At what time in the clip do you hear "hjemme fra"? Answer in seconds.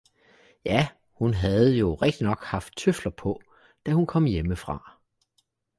4.25-5.01